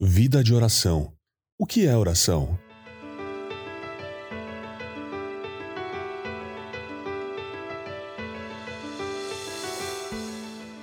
[0.00, 1.12] Vida de oração.
[1.58, 2.56] O que é oração?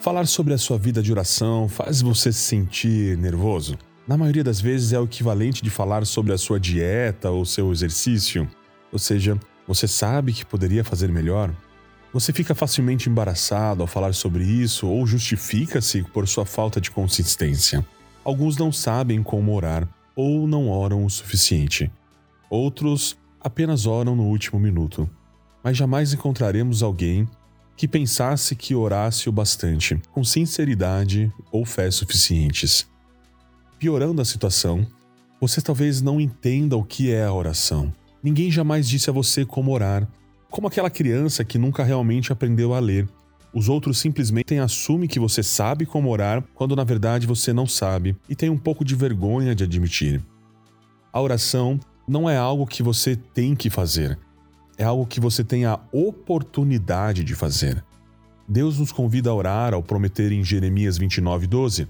[0.02, 3.78] Falar sobre a sua vida de oração faz você se sentir nervoso?
[4.06, 7.72] Na maioria das vezes é o equivalente de falar sobre a sua dieta ou seu
[7.72, 8.46] exercício.
[8.92, 11.56] Ou seja, você sabe que poderia fazer melhor?
[12.12, 17.82] Você fica facilmente embaraçado ao falar sobre isso ou justifica-se por sua falta de consistência.
[18.26, 21.92] Alguns não sabem como orar ou não oram o suficiente.
[22.50, 25.08] Outros apenas oram no último minuto.
[25.64, 27.28] Mas jamais encontraremos alguém
[27.78, 32.88] que pensasse que orasse o bastante, com sinceridade ou fé suficientes.
[33.78, 34.88] Piorando a situação,
[35.40, 37.94] você talvez não entenda o que é a oração.
[38.24, 40.08] Ninguém jamais disse a você como orar,
[40.50, 43.08] como aquela criança que nunca realmente aprendeu a ler.
[43.56, 48.14] Os outros simplesmente assumem que você sabe como orar, quando na verdade você não sabe
[48.28, 50.22] e tem um pouco de vergonha de admitir.
[51.14, 54.20] A oração não é algo que você tem que fazer,
[54.78, 57.82] é algo que você tem a oportunidade de fazer.
[58.46, 61.88] Deus nos convida a orar ao prometer em Jeremias 29:12: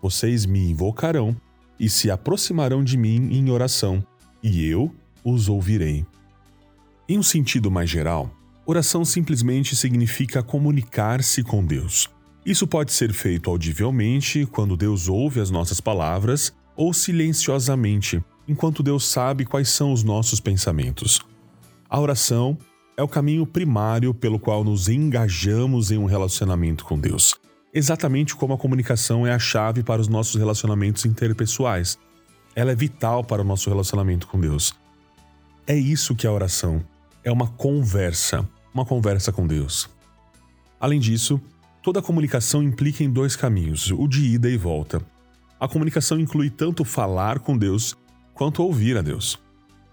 [0.00, 1.36] Vocês me invocarão
[1.78, 4.02] e se aproximarão de mim em oração,
[4.42, 4.90] e eu
[5.22, 6.06] os ouvirei.
[7.06, 8.30] Em um sentido mais geral,
[8.64, 12.08] oração simplesmente significa comunicar-se com Deus.
[12.44, 19.06] Isso pode ser feito audivelmente, quando Deus ouve as nossas palavras, ou silenciosamente, enquanto Deus
[19.06, 21.20] sabe quais são os nossos pensamentos.
[21.88, 22.56] A oração
[22.96, 27.34] é o caminho primário pelo qual nos engajamos em um relacionamento com Deus.
[27.72, 31.98] Exatamente como a comunicação é a chave para os nossos relacionamentos interpessoais.
[32.54, 34.74] Ela é vital para o nosso relacionamento com Deus.
[35.66, 36.84] É isso que é a oração.
[37.24, 39.88] É uma conversa, uma conversa com Deus.
[40.80, 41.40] Além disso,
[41.80, 45.00] toda comunicação implica em dois caminhos, o de ida e volta.
[45.60, 47.96] A comunicação inclui tanto falar com Deus
[48.34, 49.38] quanto ouvir a Deus.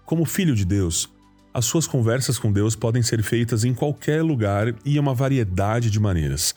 [0.04, 1.08] Como filho de Deus,
[1.54, 5.88] as suas conversas com Deus podem ser feitas em qualquer lugar e em uma variedade
[5.88, 6.52] de maneiras.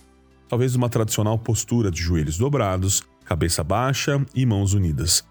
[0.49, 5.23] Talvez uma tradicional postura de joelhos dobrados, cabeça baixa e mãos unidas.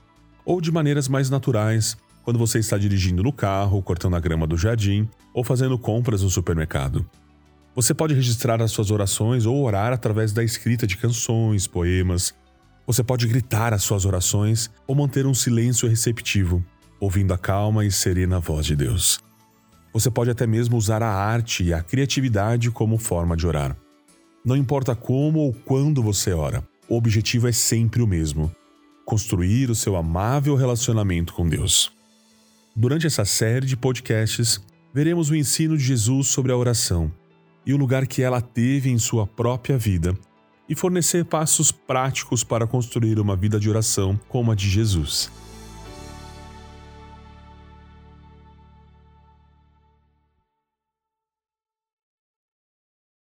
[0.45, 4.57] Ou de maneiras mais naturais, quando você está dirigindo no carro, cortando a grama do
[4.57, 7.09] jardim ou fazendo compras no supermercado.
[7.75, 12.35] Você pode registrar as suas orações ou orar através da escrita de canções, poemas.
[12.87, 16.63] Você pode gritar as suas orações ou manter um silêncio receptivo,
[17.01, 19.21] ouvindo a calma e serena voz de Deus.
[19.93, 23.77] Você pode até mesmo usar a arte e a criatividade como forma de orar.
[24.45, 28.51] Não importa como ou quando você ora, o objetivo é sempre o mesmo:
[29.05, 31.93] construir o seu amável relacionamento com Deus.
[32.75, 34.59] Durante essa série de podcasts,
[34.95, 37.13] veremos o ensino de Jesus sobre a oração
[37.67, 40.17] e o lugar que ela teve em sua própria vida
[40.67, 45.31] e fornecer passos práticos para construir uma vida de oração como a de Jesus.